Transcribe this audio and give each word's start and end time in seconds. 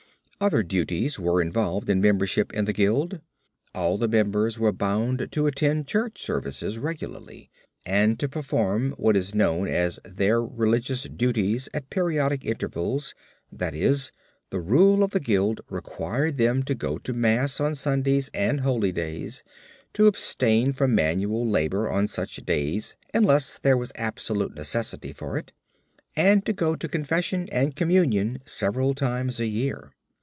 Other 0.43 0.63
duties 0.63 1.19
were 1.19 1.39
involved 1.39 1.87
in 1.87 2.01
membership 2.01 2.51
in 2.51 2.65
the 2.65 2.73
guild. 2.73 3.21
All 3.75 3.99
the 3.99 4.07
members 4.07 4.57
were 4.57 4.71
bound 4.71 5.27
to 5.31 5.45
attend 5.45 5.85
church 5.85 6.19
services 6.19 6.79
regularly 6.79 7.51
and 7.85 8.19
to 8.19 8.27
perform 8.27 8.95
what 8.97 9.15
is 9.15 9.35
known 9.35 9.67
as 9.67 9.99
their 10.03 10.41
religious 10.43 11.03
duties 11.03 11.69
at 11.75 11.91
periodic 11.91 12.43
intervals, 12.43 13.13
that 13.51 13.75
is, 13.75 14.11
the 14.49 14.59
rule 14.59 15.03
of 15.03 15.11
the 15.11 15.19
guild 15.19 15.61
required 15.69 16.37
them 16.37 16.63
to 16.63 16.73
go 16.73 16.97
to 16.97 17.13
mass 17.13 17.59
on 17.59 17.75
Sundays 17.75 18.31
and 18.33 18.61
holy 18.61 18.91
days, 18.91 19.43
to 19.93 20.07
abstain 20.07 20.73
from 20.73 20.95
manual 20.95 21.47
labor 21.47 21.87
on 21.87 22.07
such 22.07 22.37
days 22.37 22.95
unless 23.13 23.59
there 23.59 23.77
was 23.77 23.91
absolute 23.93 24.55
necessity 24.55 25.13
for 25.13 25.37
it, 25.37 25.51
and 26.15 26.43
to 26.47 26.51
go 26.51 26.75
to 26.75 26.89
confession 26.89 27.47
and 27.51 27.75
communion 27.75 28.39
several 28.43 28.95
times 28.95 29.39
a 29.39 29.45
year. 29.45 29.91